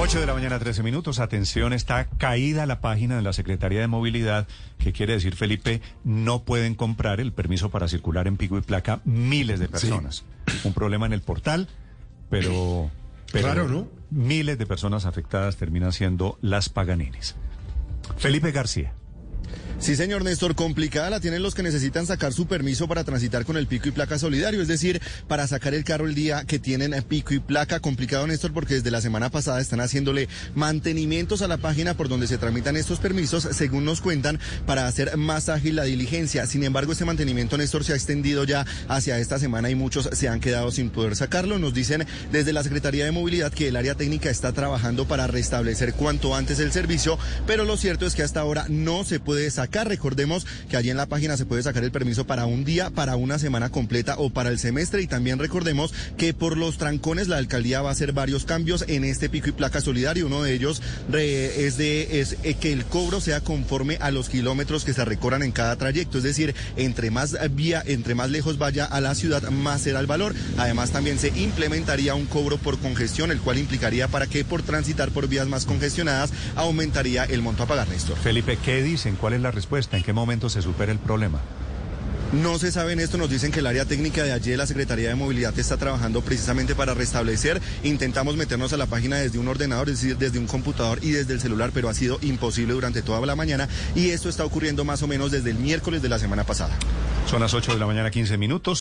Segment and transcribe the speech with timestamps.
[0.00, 1.18] 8 de la mañana, 13 minutos.
[1.18, 4.46] Atención, está caída la página de la Secretaría de Movilidad,
[4.78, 9.00] que quiere decir, Felipe, no pueden comprar el permiso para circular en pico y placa
[9.04, 10.24] miles de personas.
[10.62, 11.68] Un problema en el portal,
[12.30, 12.92] pero,
[13.32, 17.34] pero miles de personas afectadas terminan siendo las paganines.
[18.18, 18.92] Felipe García.
[19.80, 23.56] Sí, señor Néstor, complicada la tienen los que necesitan sacar su permiso para transitar con
[23.56, 27.00] el pico y placa solidario, es decir, para sacar el carro el día que tienen
[27.04, 27.78] pico y placa.
[27.78, 32.26] Complicado, Néstor, porque desde la semana pasada están haciéndole mantenimientos a la página por donde
[32.26, 36.46] se tramitan estos permisos, según nos cuentan, para hacer más ágil la diligencia.
[36.46, 40.28] Sin embargo, este mantenimiento, Néstor, se ha extendido ya hacia esta semana y muchos se
[40.28, 41.56] han quedado sin poder sacarlo.
[41.60, 45.94] Nos dicen desde la Secretaría de Movilidad que el área técnica está trabajando para restablecer
[45.94, 49.67] cuanto antes el servicio, pero lo cierto es que hasta ahora no se puede sacar.
[49.72, 53.16] Recordemos que allí en la página se puede sacar el permiso para un día, para
[53.16, 55.02] una semana completa o para el semestre.
[55.02, 59.04] Y también recordemos que por los trancones la alcaldía va a hacer varios cambios en
[59.04, 60.26] este pico y placa solidario.
[60.26, 64.92] Uno de ellos es de eh, que el cobro sea conforme a los kilómetros que
[64.92, 66.18] se recorran en cada trayecto.
[66.18, 70.06] Es decir, entre más vía, entre más lejos vaya a la ciudad, más será el
[70.06, 70.34] valor.
[70.56, 75.10] Además, también se implementaría un cobro por congestión, el cual implicaría para que por transitar
[75.10, 78.16] por vías más congestionadas aumentaría el monto a pagar, Néstor.
[78.18, 79.16] Felipe, ¿qué dicen?
[79.16, 79.96] ¿Cuál es la respuesta?
[79.96, 81.40] ¿En qué momento se supera el problema?
[82.32, 84.66] No se sabe en esto, nos dicen que el área técnica de allí de la
[84.66, 87.60] Secretaría de Movilidad está trabajando precisamente para restablecer.
[87.82, 91.32] Intentamos meternos a la página desde un ordenador, es decir, desde un computador y desde
[91.32, 95.02] el celular, pero ha sido imposible durante toda la mañana y esto está ocurriendo más
[95.02, 96.76] o menos desde el miércoles de la semana pasada.
[97.26, 98.76] Son las 8 de la mañana, 15 minutos.